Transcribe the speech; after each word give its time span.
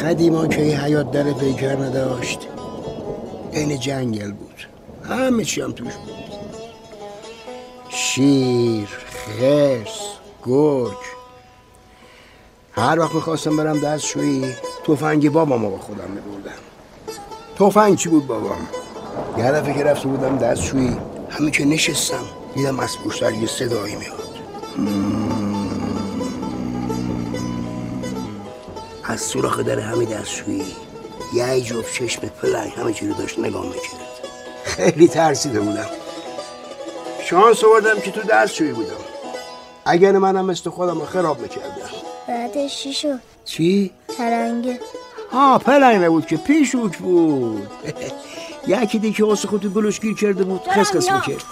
قدیما 0.00 0.46
که 0.46 0.62
این 0.62 0.76
حیات 0.76 1.10
در 1.10 1.32
پیکر 1.32 1.76
نداشت 1.76 2.48
این 3.52 3.78
جنگل 3.78 4.32
بود. 4.32 4.66
همه 5.08 5.44
چی 5.44 5.60
هم 5.60 5.72
توش 5.72 5.94
بود. 5.94 6.14
شیر 7.88 8.88
خرس 8.88 10.00
گرگ. 10.46 10.96
هر 12.72 12.98
وقت 13.00 13.14
می‌خواستم 13.14 13.56
برم 13.56 13.80
دستشویی 13.80 14.54
تفنگ 14.86 15.30
بابام 15.32 15.62
با 15.62 15.78
خودم 15.78 16.10
میبردم. 16.10 16.58
تفنگ 17.58 17.96
چی 17.96 18.08
بود 18.08 18.26
بابام؟ 18.26 18.68
یه 19.38 19.52
دفعه 19.52 19.74
که 19.74 19.84
رفته 19.84 20.08
بودم 20.08 20.38
دستشویی 20.38 20.96
همین 21.30 21.50
که 21.50 21.64
نشستم 21.64 22.24
دیدم 22.54 22.80
از 22.80 22.98
پشتر 23.04 23.32
یه 23.32 23.46
صدایی 23.46 23.96
میاد. 23.96 24.30
از 29.10 29.20
سوراخ 29.20 29.60
در 29.60 29.78
همین 29.78 30.08
دستشویی. 30.08 30.64
یه 31.34 31.60
جفت 31.60 31.94
چشم 31.94 32.22
پلنگ 32.28 32.72
همه 32.76 32.92
چی 32.92 33.08
رو 33.08 33.14
داشت 33.14 33.38
نگاه 33.38 33.66
می‌کرد. 33.66 34.00
خیلی 34.64 35.08
ترسیده 35.08 35.60
بودم. 35.60 35.86
شانس 37.24 37.64
آوردم 37.64 38.00
که 38.00 38.10
تو 38.10 38.20
دستشویی 38.22 38.72
بودم. 38.72 38.94
اگر 39.84 40.12
منم 40.12 40.44
مثل 40.44 40.70
خودم 40.70 40.98
رو 40.98 41.06
خراب 41.06 41.40
می‌کردم. 41.40 41.90
بعدش 42.28 42.82
چی 42.82 42.92
شد؟ 42.92 43.18
چی؟ 43.44 43.90
ترنگه. 44.18 44.80
ها 45.32 45.58
پلنگ 45.58 46.04
نبود 46.04 46.26
که 46.26 46.36
پیشوک 46.36 46.98
بود. 46.98 47.70
یکی 48.66 48.98
دیگه 48.98 49.24
واسه 49.24 49.48
خود 49.48 49.60
تو 49.62 49.68
گلوش 49.68 50.00
گیر 50.00 50.14
کرده 50.14 50.44
بود 50.44 50.60
خس 50.68 50.96
خس 50.96 51.10
می‌کرد. 51.10 51.44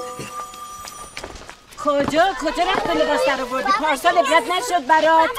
کجا؟ 1.84 2.24
کجا 2.40 2.64
رفت 2.64 2.90
لباس 2.96 3.26
در 3.26 3.40
آوردی 3.42 3.72
پارسال 3.80 4.18
ابرت 4.18 4.42
نشد 4.42 4.86
برات. 4.86 5.30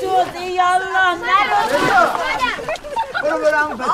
تو 0.00 0.40
یالله 0.40 1.14
نرو 1.14 1.60
برو 3.22 3.38
برم 3.38 3.84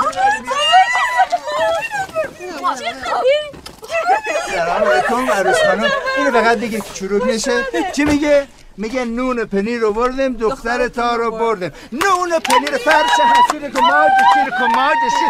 سلام 4.50 4.84
علیکم 4.84 5.32
عروس 5.32 5.56
خانم. 5.56 5.90
اینو 6.16 6.30
فقط 6.42 6.58
بگیر 6.58 6.80
که 6.80 6.94
چروک 6.94 7.22
نشه. 7.26 7.66
چی 7.92 8.04
میگه؟ 8.04 8.48
میگه 8.80 9.04
نون 9.04 9.44
پنیر 9.44 9.80
رو 9.80 9.92
بردم 9.92 10.32
دختر 10.32 10.88
تا 10.88 11.16
رو 11.16 11.30
بردم 11.30 11.70
نون 11.92 12.38
پنیر 12.38 12.76
فرش 12.76 13.10
حسیر 13.20 13.70
کماج 13.70 14.10
شیر 14.34 14.50
کماج 14.58 14.96
شیر 15.18 15.28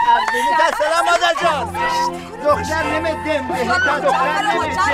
تا 0.59 0.67
سلام 0.79 1.05
مادر 1.05 1.34
جان 1.43 1.67
دختر 2.45 2.84
نمیدم 3.01 3.45
دختر 4.03 4.43
نمیدم 4.53 4.91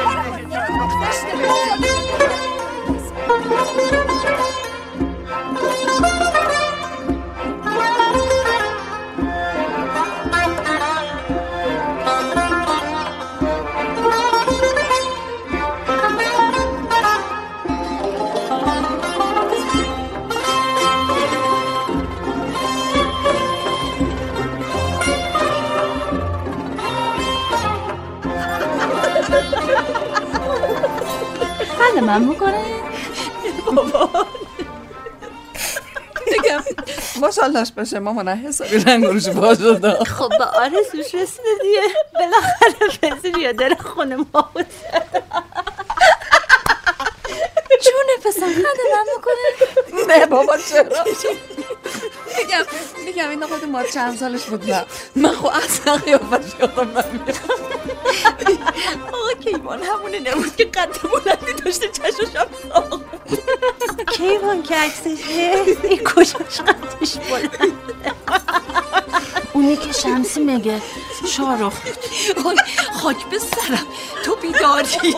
من 32.07 32.25
می‌کنه 32.25 32.65
میگم 36.27 36.62
ماشاللهش 37.21 37.72
باشه. 37.77 37.99
مامان 37.99 38.28
حسابی 38.28 38.78
رنگ 38.78 39.05
روش 39.05 39.28
باز 39.28 39.59
شده 39.59 40.05
خب 40.05 40.28
به 40.39 40.44
آرزوش 40.44 41.15
رسیده 41.15 41.49
دیگه. 41.62 41.83
بالاخره 42.15 42.89
پسر 43.03 43.39
یا 43.39 43.53
دل 43.53 43.75
خونه 43.75 44.17
ما 44.17 44.50
بود. 44.55 44.67
جونه 47.84 48.17
پسر 48.25 48.41
خنده 48.41 48.84
من 48.93 49.06
می‌کنه. 49.17 50.17
نه 50.19 50.27
بابا 50.27 50.56
چرا؟ 50.56 51.05
میگم 52.39 52.65
میگم 53.05 53.29
این 53.31 53.47
خود 53.47 53.65
ما 53.65 53.83
چند 53.83 54.17
سالش 54.19 54.43
بود؟ 54.45 54.71
نه. 54.71 54.87
من 55.17 55.33
خب 55.33 55.47
اصلا 55.47 55.97
قیافش 55.97 56.53
یادم 56.61 56.91
نمیاد. 56.91 57.37
آقا 59.13 59.33
کیوان 59.45 59.83
همونه 59.83 60.19
نبود 60.31 60.57
که 60.57 60.65
قد 60.65 60.97
بلندی 61.03 61.53
داشته 61.65 61.89
چشمش 61.89 62.37
هم 62.37 62.47
کیوان 64.13 64.63
که 64.63 64.75
عکسشه 64.77 65.63
این 65.83 66.05
کجاش 66.05 66.61
قدش 66.61 67.17
بلند 67.31 67.73
اونی 69.53 69.77
که 69.77 69.93
شمسی 69.93 70.41
میگه 70.41 70.83
شارخ. 71.27 71.75
خاک 72.93 73.27
به 73.27 73.39
سرم. 73.39 73.87
تو 74.25 74.37
بیداری. 74.37 75.15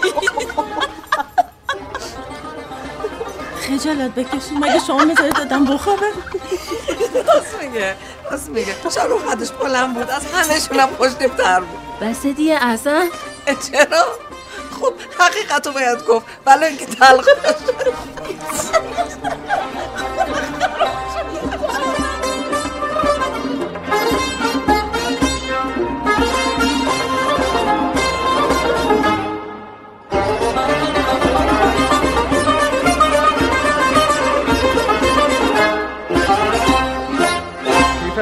خجالت 3.69 4.15
بکشی 4.15 4.55
مگه 4.55 4.79
شما 4.87 5.05
می‌ذارید 5.05 5.35
دادم 5.35 5.65
بخوابه؟ 5.65 6.07
راست 7.27 7.63
میگه 7.63 7.97
راست 8.31 8.49
میگه. 8.49 8.75
شاروخ 8.95 9.23
قدش 9.23 9.51
بلند 9.51 9.95
بود؟ 9.95 10.11
از 10.11 10.23
همهشون 10.33 10.81
هم 10.81 10.89
خوشتیبتر 10.97 11.61
بود. 11.61 11.79
بس 12.01 12.27
دیگه 12.27 12.59
اصلا 12.65 13.09
چرا؟ 13.47 14.05
خب 14.81 14.93
حقیقت 15.19 15.67
رو 15.67 15.73
باید 15.73 16.05
گفت. 16.05 16.27
ولی 16.47 16.65
اینکه 16.65 16.87
تلخ 16.87 17.29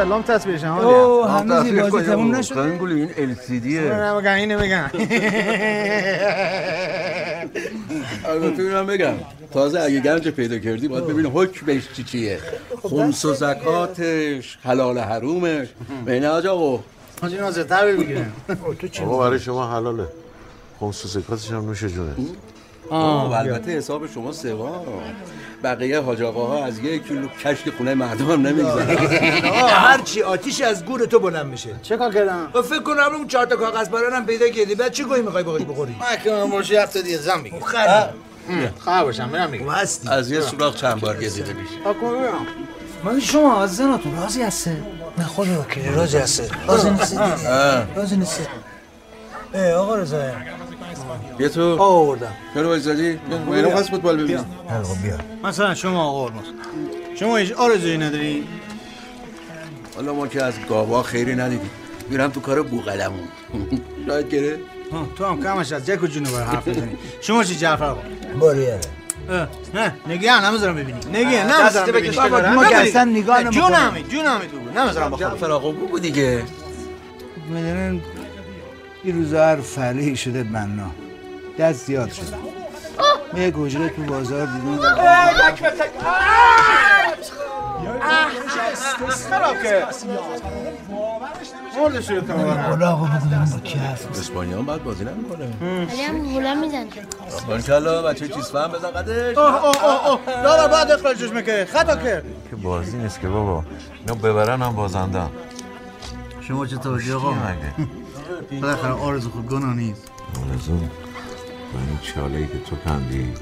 فلام 0.07 0.23
تصویرش 0.23 0.65
هم 0.65 0.73
حالیه 0.73 1.29
هنوز 1.31 1.91
بازی 1.91 2.07
تموم 2.07 2.35
نشده 2.35 2.55
کنگولی 2.55 3.03
این 3.03 3.35
LCDه 3.35 3.51
نمیگن 3.67 4.29
اینو 4.33 4.59
بگن 4.59 4.91
البته 8.25 8.63
اینم 8.63 8.87
بگم. 8.87 9.15
تازه 9.53 9.81
اگه 9.81 10.01
گنج 10.01 10.29
پیدا 10.29 10.59
کردی 10.59 10.89
باید 10.89 11.07
ببینی 11.07 11.31
حکمش 11.35 11.83
چی 11.97 12.05
چیه. 12.05 12.39
خمس 12.83 13.25
و 13.25 13.35
زکاتش 13.35 14.59
حلال 14.65 14.99
حرومش. 14.99 15.69
بینه 16.07 16.29
آج 16.29 16.47
آقا. 16.47 16.81
حاجی 17.23 17.37
نازتر 17.37 17.97
بگیرن 17.97 18.33
آقا 19.03 19.19
برای 19.19 19.41
شما 19.41 19.71
حلاله. 19.73 20.07
خمس 20.81 21.05
و 21.05 21.09
زکاتش 21.09 21.51
هم 21.51 21.67
نوش 21.67 21.85
جونه 21.85 22.15
آه. 22.91 23.31
و 23.31 23.33
البته 23.33 23.71
حساب 23.71 24.13
شما 24.13 24.33
سوا. 24.33 24.85
بقیه 25.65 26.01
حاج 26.01 26.23
آقاها 26.23 26.65
از 26.65 26.79
یک 26.79 27.07
کیلو 27.07 27.29
کشک 27.29 27.71
خونه 27.77 27.95
مردم 27.95 28.31
هم 28.31 28.47
نمی‌گذارن 28.47 28.97
هر 29.69 30.01
چی 30.01 30.23
آتیش 30.23 30.61
از 30.61 30.85
گور 30.85 31.05
تو 31.05 31.19
بلند 31.19 31.47
میشه. 31.47 31.71
چه 31.83 31.97
کار 31.97 32.15
کردم؟ 32.15 32.51
و 32.55 32.63
فکر 32.63 32.83
کنم 32.83 33.15
اون 33.15 33.27
چهار 33.27 33.47
تا 33.47 33.57
کاغذ 33.57 33.89
برانم 33.89 34.27
پیدا 34.27 34.49
کردی. 34.49 34.75
بعد 34.75 34.93
چه 34.93 35.05
گویی 35.05 35.23
می‌خوای 35.23 35.45
باقی 35.45 35.65
بخوری؟ 35.65 35.97
من 36.01 36.23
که 36.25 36.31
من 36.31 36.43
مرشی 36.43 36.77
هفته 36.77 37.03
دیگه 37.03 37.17
زن 37.17 37.45
خرید 37.65 38.71
خواه 38.79 39.05
باشم 39.05 39.29
برم 39.31 39.53
هستی. 39.53 40.09
از 40.09 40.31
یه 40.31 40.41
سوراخ 40.41 40.77
چند 40.77 41.01
بار 41.01 41.17
گزیده 41.17 41.53
میشه. 41.53 41.75
من 43.05 43.21
شما 43.21 43.63
از 43.63 43.77
زناتون 43.77 44.17
راضی 44.17 44.43
هسته 44.43 44.77
نه 45.19 45.25
خود 45.25 45.49
وکیلی 45.49 45.89
راضی 45.89 46.19
هسته 46.19 46.51
راضی 46.67 46.91
نیستی؟ 46.91 47.19
راضی 47.97 48.17
نیستی. 48.17 48.43
اه 49.55 49.73
آقا 49.73 49.95
رضا. 49.95 50.17
بیا 51.39 51.49
تو. 51.49 51.83
آوردم. 51.83 52.33
چرا 52.55 52.69
وایسادی؟ 52.69 53.19
میرم 53.51 53.71
خواست 53.71 53.91
فوتبال 53.91 54.17
ببینیم 54.17 54.45
حلقا 54.69 54.95
بیا 55.03 55.19
مثلا 55.45 55.75
شما 55.75 56.05
آقا 56.05 56.31
شما 57.21 57.37
هیچ 57.37 57.53
آرزویی 57.53 57.99
نداری؟ 57.99 58.45
حالا 59.97 60.15
ما 60.15 60.27
که 60.27 60.43
از 60.43 60.55
گاوا 60.69 61.03
خیری 61.03 61.35
ندیدیم. 61.35 61.71
میرم 62.11 62.31
تو 62.31 62.41
کار 62.41 62.63
بوغلمون. 62.63 63.29
شاید 64.07 64.29
گره؟ 64.29 64.59
ها، 64.93 65.09
تو 65.19 65.25
هم 65.25 65.43
کمش 65.43 65.73
از 65.73 65.87
جک 65.87 66.03
و 66.03 66.07
جونو 66.07 66.37
حرف 66.37 66.69
بزنی. 66.69 66.97
شما 67.21 67.45
چی 67.45 67.57
جعفر 67.57 67.85
آقا؟ 67.85 68.01
باریاره 68.41 68.81
اه، 69.31 69.49
نه 69.75 69.95
نگه 70.07 70.45
نمی‌ذارم 70.51 70.75
ببینی. 70.75 70.99
نگه 71.13 71.61
نمی‌ذارم 71.61 71.93
ببینی. 71.93 72.17
بابا، 72.17 72.41
ما 72.41 72.65
که 72.65 72.77
اصلا 72.77 73.05
نگاه 73.05 73.45
جون 73.45 73.53
نمی‌کنیم. 73.53 73.75
همین 73.75 74.09
جون 74.09 74.27
همین 74.27 74.49
تو. 74.49 74.81
نمی‌ذارم 74.81 75.11
بخوام 75.11 75.31
جعفر 75.31 75.51
آقا 75.51 75.71
بگو 75.71 75.99
دیگه. 75.99 76.43
می‌دونن 77.49 78.01
این 79.05 79.17
روزا 79.17 79.45
هر 79.45 79.57
فعلی 79.57 80.17
شده 80.17 80.43
بنا. 80.43 80.91
دست 81.59 81.87
زیاد 81.87 82.13
شده 82.13 82.37
من 83.33 83.53
حجره 83.55 83.89
تو 83.89 84.03
بازار 84.03 84.47
دیدم. 84.47 84.77
خراب 89.31 89.63
که 89.63 89.87
مرد 91.79 92.01
شده 92.01 92.21
تمام 92.21 92.83
آقا 92.83 93.05
بگو 93.05 93.53
با 93.53 93.59
کی 93.65 93.79
هست 93.79 94.09
اسپانیا 94.11 94.59
هم 94.59 94.67
بعد 94.67 94.85
بازی 94.85 95.05
نمی‌کنه. 95.05 95.49
ولی 95.87 96.03
هم 96.03 96.25
هولا 96.25 96.55
می‌زنه. 96.55 96.87
بارکلا 97.49 98.03
بچه 98.03 98.29
چیز 98.29 98.45
فهم 98.45 98.73
بزن 98.73 98.91
قدش. 98.91 99.39
اوه 99.39 99.65
اوه 99.65 100.11
اوه 100.11 100.43
دارا 100.43 100.69
بعد 100.69 100.91
اخراجش 100.91 101.31
می‌کنه 101.31 101.65
خطا 101.65 101.97
کرد. 101.97 102.25
که 102.51 102.57
بازی 102.57 102.97
نیست 102.97 103.21
که 103.21 103.29
بابا. 103.29 103.65
اینا 104.01 104.15
ببرن 104.15 104.63
هم 104.63 104.73
بازنده 104.77 105.23
شما 106.41 106.67
چطوری 106.67 107.13
آقا؟ 107.13 107.31
مگه 107.33 108.61
بالاخره 108.61 108.93
آرزو 108.93 109.31
خود 109.31 109.47
گناه 109.49 109.75
نیست. 109.75 110.11
آرزو؟ 110.51 110.79
با 111.73 111.79
این 111.79 111.99
چاله 112.03 112.39
ای 112.39 112.47
که 112.47 112.59
تو 112.71 112.77
کندی 112.85 113.35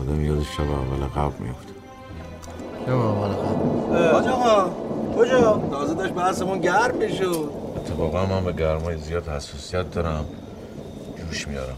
آدم 0.00 0.24
یاد 0.24 0.42
شب 0.42 0.60
اول 0.60 1.06
قبل 1.06 1.42
میفته 1.44 1.72
حاج 4.12 4.26
آقا؟ 4.26 4.70
کجا؟ 5.16 5.62
تازه 5.70 5.94
داشت 5.94 6.12
بحثمون 6.12 6.60
گرم 6.60 6.96
می‌شد. 6.96 7.50
اتفاقا 7.76 8.26
من 8.26 8.44
به 8.44 8.52
گرمای 8.52 8.96
زیاد 8.96 9.28
حساسیت 9.28 9.90
دارم. 9.90 10.24
جوش 11.30 11.48
میارم. 11.48 11.76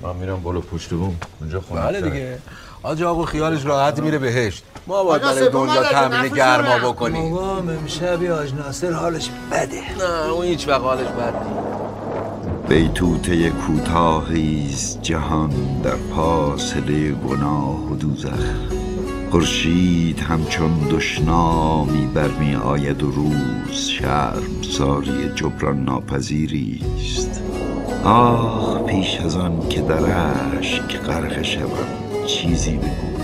من 0.00 0.16
میرم 0.16 0.42
بالا 0.42 0.60
پشت 0.60 0.90
بوم. 0.90 1.16
اونجا 1.40 1.60
خونه 1.60 1.80
بله 1.80 2.00
دیگه. 2.00 2.38
حاج 2.82 3.02
آقا 3.02 3.24
خیالش 3.24 3.66
راحتی 3.66 4.00
میره 4.00 4.18
بهشت. 4.18 4.64
ما 4.86 5.04
باید 5.04 5.22
برای 5.22 5.48
دنیا 5.48 5.82
تمرین 5.82 6.32
گرما 6.32 6.92
بکنیم. 6.92 7.30
بابا 7.30 7.72
امشب 7.72 8.22
آج 8.22 8.54
ناصر 8.54 8.92
حالش 8.92 9.30
بده. 9.52 9.98
نه 9.98 10.32
اون 10.32 10.44
هیچ 10.44 10.68
وقت 10.68 10.80
حالش 10.80 11.08
بد 11.08 11.34
نیست. 11.34 11.67
بیتوته 12.68 13.50
کوتاهی 13.50 14.66
است 14.70 15.02
جهان 15.02 15.50
در 15.82 15.96
فاصله 15.96 17.12
گناه 17.12 17.92
و 17.92 17.96
دوزخ. 17.96 18.78
خورشید 19.30 20.20
همچون 20.20 20.88
دشنامی 20.90 22.06
برمی 22.14 22.54
آید 22.54 23.02
و 23.02 23.10
روز 23.10 23.88
شرم 23.88 24.62
ساری 24.62 25.28
جبران 25.34 25.84
ناپذیری 25.84 26.80
است. 26.96 27.42
آه 28.04 28.86
پیش 28.86 29.20
از 29.20 29.36
آن 29.36 29.68
که 29.68 29.80
در 29.80 30.02
اشک 30.58 30.96
غرق 30.96 31.42
شوم 31.42 32.26
چیزی 32.26 32.76
بگو. 32.76 33.22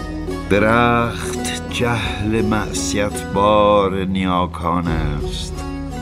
درخت 0.50 1.70
جهل 1.70 2.43
معصیت 2.43 3.32
بار 3.32 4.05
نیاکان 4.05 4.88
است. 4.88 5.54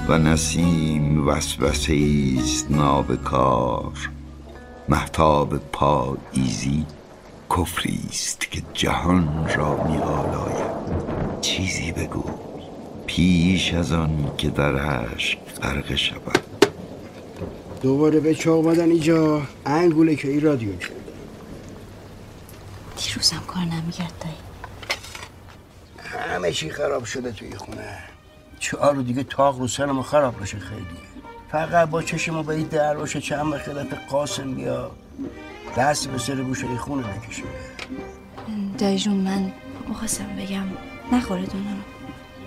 و 0.08 0.18
نسیم 0.18 1.28
وسوسه 1.28 1.98
است 2.38 2.70
نابکار 2.70 3.92
محتاب 4.88 5.56
پاییزی 5.58 6.86
کفری 7.50 8.00
است 8.08 8.50
که 8.50 8.62
جهان 8.74 9.48
را 9.56 9.84
می 9.84 9.98
آلاید 9.98 11.40
چیزی 11.40 11.92
بگو. 11.92 12.24
پیش 13.06 13.74
از 13.74 13.92
آن 13.92 14.30
که 14.38 14.50
در 14.50 14.74
اشک 14.74 15.38
غرق 15.62 15.94
شود. 15.94 16.38
دوباره 17.82 18.20
به 18.20 18.34
چه 18.34 18.50
آمدن 18.50 18.90
اینجا؟ 18.90 19.42
انگوله 19.66 20.16
که 20.16 20.28
این 20.28 20.40
رادیو 20.40 20.80
شد 20.80 20.92
دیروزم 22.96 23.42
کار 23.46 23.64
نمی‌کرد 23.64 24.12
دایی 24.20 24.36
همه 25.98 26.52
چی 26.52 26.70
خراب 26.70 27.04
شده 27.04 27.32
توی 27.32 27.56
خونه. 27.56 28.11
چهار 28.62 28.94
رو 28.94 29.02
دیگه 29.02 29.24
تاق 29.24 29.58
رو 29.58 29.68
سرمو 29.68 30.02
خراب 30.02 30.42
بشه 30.42 30.58
خیلی. 30.58 30.86
فقط 31.50 31.88
با 31.88 32.02
چشمو 32.02 32.42
به 32.42 32.54
این 32.54 32.66
دروش 32.66 33.16
چند 33.16 33.50
به 33.50 33.58
خلف 33.58 33.94
قاسم 34.08 34.54
بیا. 34.54 34.90
دست 35.76 36.08
به 36.08 36.18
سر 36.18 36.34
گوشه 36.34 36.66
خونه 36.76 37.02
بکشه 37.02 37.42
دایی 38.78 38.98
جون 38.98 39.14
من 39.14 39.52
می‌خواستم 39.88 40.26
بگم 40.38 40.64
نخوره 41.12 41.46
دونم. 41.46 41.84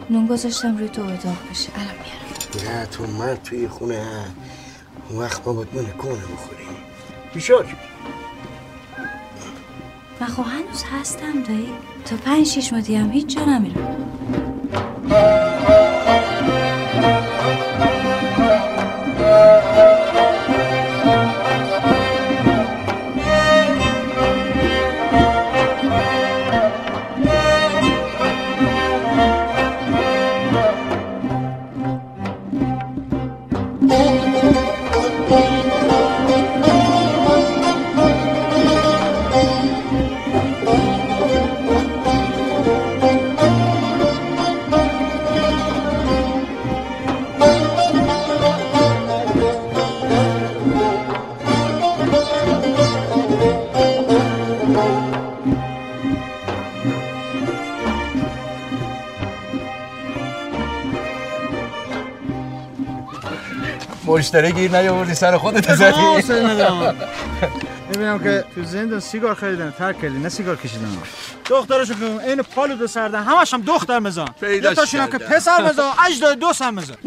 نون 0.09 0.27
گذاشتم 0.27 0.77
روی 0.77 0.89
تو 0.89 1.01
داغ 1.01 1.49
بشه. 1.49 1.69
الان 1.75 1.95
میارم. 2.03 2.79
نه 2.79 2.85
تو 2.85 3.07
من 3.07 3.37
توی 3.43 3.67
خونه. 3.67 4.01
هم 4.01 4.35
اون 5.09 5.19
وقت 5.19 5.47
ما 5.47 5.53
باید 5.53 5.67
نون 5.73 5.85
کنه 5.85 6.11
بخوریم 6.13 6.67
بیشار 7.33 7.65
من 10.21 10.27
خب 10.27 10.43
هنوز 10.43 10.83
هستم 10.83 11.43
دایی. 11.47 11.69
تا 12.05 12.15
پنج 12.15 12.45
شیش 12.45 12.73
هم 12.73 13.11
هیچ 13.11 13.35
جا 13.35 13.45
نمیرم. 13.45 13.95
Oh. 33.87 34.24
مشتری 64.05 64.51
گیر 64.51 64.71
نیاوردی 64.71 65.13
سر 65.13 65.37
خودت 65.37 65.75
زدی. 65.75 66.21
سر 66.21 66.47
ندارم. 66.47 66.95
می‌بینم 67.89 68.19
که 68.19 68.45
تو 68.55 68.63
زندان 68.63 68.99
سیگار 68.99 69.35
خریدن 69.35 69.73
ترک 69.77 70.01
کردی 70.01 70.19
نه 70.19 70.29
سیگار 70.29 70.55
کشیدن. 70.55 70.97
دخترشو 71.49 71.93
که 71.93 72.05
این 72.27 72.41
پالو 72.41 72.75
دو 72.75 72.87
سردن 72.87 73.23
همش 73.23 73.53
هم 73.53 73.61
دختر 73.61 73.99
مزان 73.99 74.27
پیداش 74.41 74.95
که. 74.95 75.17
پسر 75.17 75.69
مزان 75.69 75.91
اجداد 76.07 76.39
دو 76.39 76.53
سر 76.53 76.71
مزان 76.71 76.97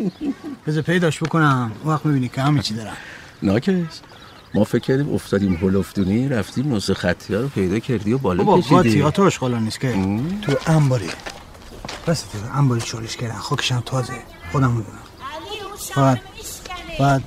بذار 0.67 0.83
پیداش 0.83 1.23
بکنم. 1.23 1.73
اون 1.85 1.95
وقت 1.95 2.06
می‌بینی 2.06 2.29
که 2.29 2.41
همه 2.43 2.62
چی 2.62 2.75
دارم 2.75 2.97
ناکس. 3.43 4.00
ما 4.55 4.65
فکر 4.65 4.79
کردیم 4.79 5.15
افتادیم 5.15 5.59
هلفتونی 5.62 6.29
رفتیم 6.29 6.75
نسخه 6.75 6.95
خطی 6.95 7.35
ها 7.35 7.41
رو 7.41 7.49
پیدا 7.49 7.79
کردی 7.79 8.12
و 8.12 8.19
بالا 8.19 8.45
بابا 8.45 8.56
با 8.56 8.62
کشیدی 8.62 8.93
تیاترش 8.93 9.39
خالا 9.39 9.59
نیست 9.59 9.81
که. 9.81 9.93
تو 10.43 10.56
انباری. 10.67 11.09
بس 12.06 12.21
تو 12.23 12.39
انباری 12.55 12.81
چالش 12.81 13.17
کردن 13.17 13.35
خاکش 13.35 13.73
هم 13.73 13.83
تازه. 13.87 14.12
خودم 14.53 14.71
می‌دونم. 14.71 14.99
بعد 15.97 16.21
بعد 16.99 17.23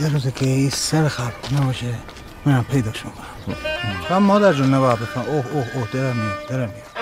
یه 0.00 0.08
روزه 0.08 0.30
که 0.30 0.46
این 0.46 0.70
سر 0.70 1.08
خرد 1.08 1.34
نباشه 1.52 1.94
منم 2.46 2.64
پیداش 2.64 3.04
می‌کنم. 3.04 3.56
هم 4.08 4.22
مادر 4.22 4.52
جون 4.52 4.74
نباید 4.74 4.98
بفهم. 4.98 5.24
اوه 5.24 5.46
اوه 5.52 5.66
اوه 5.76 5.88
درم 5.92 6.16
میاد 6.16 6.46
درم 6.48 6.58
میاد. 6.68 6.93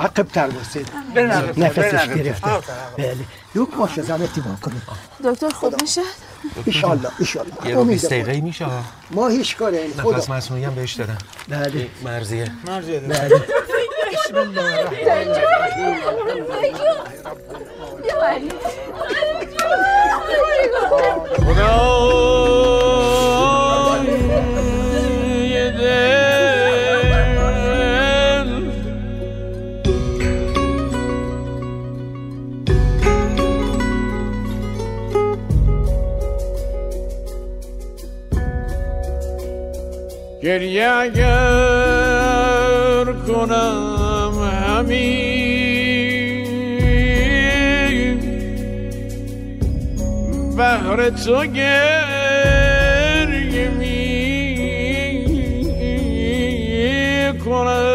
عقب 0.00 0.26
تر 0.28 0.48
بسید 0.48 0.90
نفسش 1.56 2.08
گرفته 2.08 2.50
بله 2.98 3.16
یک 3.54 3.68
ماشه 3.78 4.02
زمتی 4.02 4.40
با 4.40 4.50
کنید 4.62 4.82
دکتر 5.24 5.48
خوب 5.48 5.82
میشه 5.82 6.00
ایشالله 6.64 7.10
ایشالله 7.18 7.52
یه 7.66 7.74
رو 7.74 7.84
20 7.84 8.06
دقیقه 8.06 8.40
میشه. 8.40 8.66
ما 9.10 9.28
هیچ 9.28 9.56
کاره 9.56 9.78
این 9.78 9.92
خدا 9.92 10.16
نفس 10.16 10.30
مصنوعی 10.30 10.64
هم 10.64 10.74
بهش 10.74 10.92
دادم 10.94 11.18
بله 11.48 11.88
مرزیه 12.04 12.52
بله 12.66 13.28
بسم 14.12 14.36
الله 14.36 14.78
الرحمن 14.78 15.34
خدای 18.94 19.97
گریه 40.58 40.86
اگر 40.86 41.54
کنم 43.26 44.32
همین. 44.66 45.38
بهر 50.56 51.10
تو 51.10 51.46
گریه 51.46 51.68
می 53.68 54.58
کنم 57.44 57.88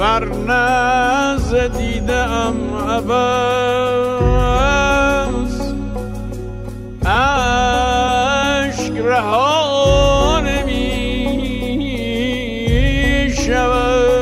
ورنه 0.00 1.68
دیدم 1.68 2.56
عباس 2.88 3.59
نمی 10.40 10.90
شود 13.46 14.14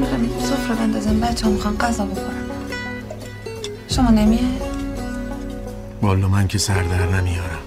می‌خوام 0.00 0.28
سفره 0.40 0.76
بندازم. 0.76 1.20
بچه 1.20 1.46
ها 1.46 1.52
می‌خوام 1.52 1.76
غذا 1.76 2.04
بخورم 2.04 2.50
شما 3.88 4.10
نمیه؟ 4.10 4.40
والا 6.02 6.28
من 6.28 6.48
که 6.48 6.58
سر 6.58 6.82
در 6.82 7.06
نمیارم. 7.06 7.58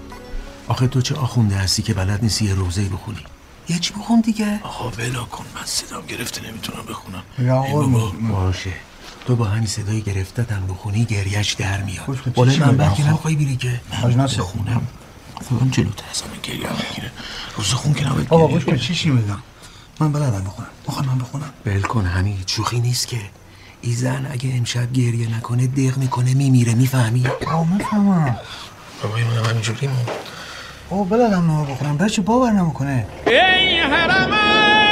آخه 0.68 0.88
تو 0.88 1.02
چه 1.02 1.16
آخونده 1.16 1.56
هستی 1.56 1.82
که 1.82 1.94
بلد 1.94 2.20
نیستی 2.24 2.46
یه 2.46 2.54
روزه 2.54 2.90
بخونی؟ 2.90 3.24
یه 3.70 3.80
چی 3.80 3.94
بخون 3.94 4.22
دیگه؟ 4.22 4.60
آقا 4.64 4.90
ولا 4.90 5.24
کن 5.24 5.46
من 5.66 5.72
صدام 5.72 6.06
گرفته 6.06 6.48
نمی‌تونم 6.48 6.86
بخونم. 6.90 7.24
یا 7.40 7.64
ای 7.64 7.72
آقا. 7.72 8.12
باشه. 8.32 8.74
تو 9.28 9.36
با 9.36 9.46
همین 9.46 9.68
صدای 9.68 10.02
گرفتتم 10.02 10.68
بخونی 10.68 11.06
گریش 11.06 11.54
در 11.54 11.82
میاد. 11.82 12.06
خوش 12.06 12.22
کن، 12.22 12.32
بالا 12.32 12.52
چی 12.52 12.60
من 12.60 12.82
آخه؟ 12.82 13.08
نمی‌خوای 13.08 13.36
بری 13.36 13.56
که 13.56 13.82
آجناسه. 14.04 14.38
بخونم. 14.38 14.88
خودم 15.48 15.70
جلوتر 15.70 16.04
از 16.12 16.22
همه 16.22 16.32
گریه 16.44 16.68
هم 16.68 16.76
می‌گیره. 16.90 17.12
روز 17.58 17.74
خون 17.74 17.94
که 17.94 18.08
نباید 18.08 18.28
بابا 18.28 18.48
گریه 18.48 18.56
گوش 18.60 18.66
کن 18.66 18.78
چی 18.78 18.96
چی 18.96 19.10
میگم؟ 19.10 19.38
من 20.00 20.12
بلدم 20.12 20.44
بخونم. 20.44 20.70
می‌خوام 20.88 21.06
من 21.06 21.18
بخونم. 21.18 21.54
ول 21.66 21.82
کن 21.82 22.06
همین 22.06 22.38
شوخی 22.48 22.80
نیست 22.80 23.08
که. 23.08 23.22
این 23.82 23.96
زن 23.96 24.28
اگه 24.32 24.54
امشب 24.58 24.94
گریه 24.94 25.38
نکنه 25.38 25.68
دق 25.68 25.98
می‌کنه 25.98 26.34
میمیره 26.34 26.74
می‌فهمی؟ 26.74 27.28
آقا 27.28 27.64
می‌فهمم. 27.64 28.36
بابای 29.04 29.24
من 29.24 29.46
همینجوری 29.50 29.88
مون 29.88 30.06
بابا 30.90 31.04
بلدم 31.04 31.48
نامه 31.48 31.74
بخونم. 31.74 31.98
بچه 31.98 32.22
باور 32.22 32.52
نمی‌کنه. 32.52 33.08
ای 33.28 33.80
حرمین 33.80 34.85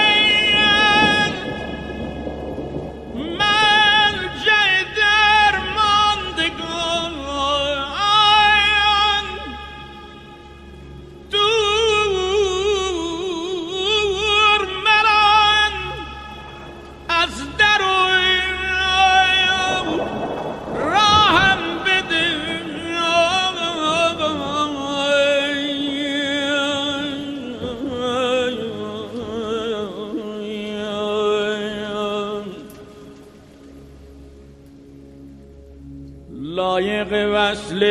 لایق 36.74 37.30
وصل 37.34 37.82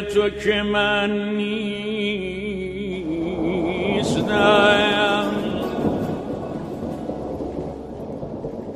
تو 0.00 0.30
که 0.30 0.62
من 0.62 1.36
نیستم. 1.36 1.72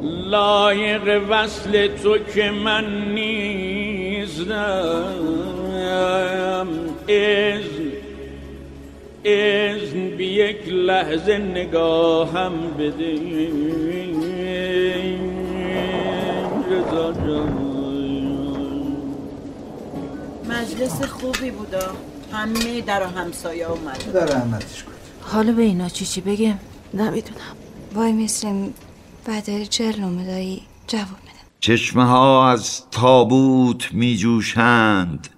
لایق 0.02 1.22
وصل 1.28 1.86
تو 1.86 2.18
که 2.18 2.50
من 2.50 2.84
نیستم. 3.14 4.46
اذن 7.08 7.92
اذن 9.24 10.08
بی 10.16 10.24
یک 10.24 10.68
لحظه 10.68 11.38
نگاهم 11.38 12.52
بده 12.78 13.16
رضا 16.70 17.12
جان. 17.12 17.75
مجلس 20.76 21.02
خوبی 21.02 21.50
بودا. 21.50 21.94
همه 22.32 22.80
در 22.80 23.02
و 23.02 23.06
همسایه 23.06 23.70
اومد. 23.70 24.12
در 24.12 24.26
رحمتش 24.26 24.84
کن. 24.84 24.92
حالا 25.20 25.52
به 25.52 25.62
اینا 25.62 25.88
چی 25.88 26.06
چی 26.06 26.20
بگم؟ 26.20 26.58
نمی‌دونم. 26.94 27.56
وای 27.94 28.12
میسریم 28.12 28.74
بعد 29.26 29.62
چهل 29.62 30.00
نومه 30.00 30.26
دایی 30.26 30.62
جواب 30.86 31.06
بده 31.06 31.40
چشمه 31.60 32.04
ها 32.04 32.50
از 32.50 32.82
تابوت 32.90 33.92
می 33.92 34.16
جوشند 34.16 35.28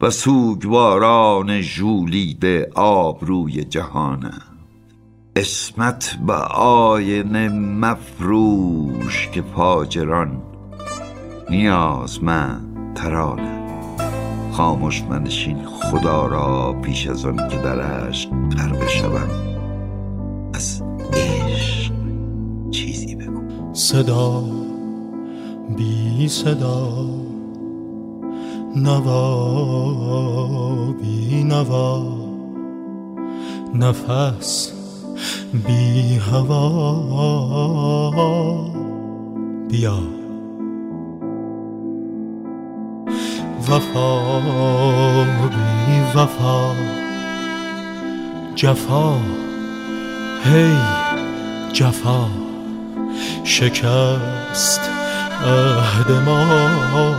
و 0.00 0.10
سوگواران 0.10 1.60
ژولیده 1.60 2.70
آبروی 2.74 3.64
جهانند 3.64 4.42
اسمت 5.36 6.18
به 6.26 6.34
آینه 6.34 7.48
مفروش 7.48 9.28
که 9.28 9.42
فاجران 9.42 10.42
نیازمند 11.50 12.94
ترانند 12.94 13.61
خاموش 14.52 15.02
منشین 15.02 15.64
خدا 15.64 16.26
را 16.26 16.72
پیش 16.82 17.06
از 17.06 17.24
آن 17.24 17.48
که 17.48 17.56
در 17.56 17.80
عشق 17.80 18.30
غرقه 18.30 18.88
شوم 18.88 19.28
از 20.54 20.82
عشق 21.12 21.92
چیزی 22.70 23.14
بگو. 23.14 23.74
صدا 23.74 24.44
بی 25.76 26.28
صدا 26.28 27.06
نوا 28.76 29.32
بی 30.92 31.44
نوا 31.44 32.22
نفس 33.74 34.72
بی 35.66 36.16
هوا 36.16 36.92
بیا. 39.68 40.11
وفا 43.68 44.40
بی 45.48 46.18
وفا. 46.18 46.74
جفا 48.54 49.14
هی 50.44 50.76
جفا. 51.72 52.28
شکست 53.44 54.80
عهد 55.44 56.10
ما. 56.10 57.11